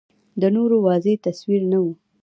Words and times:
د 0.41 0.43
نورو 0.55 0.77
واضح 0.85 1.15
تصویر 1.25 1.61
نه 1.71 1.79
و 1.83 1.85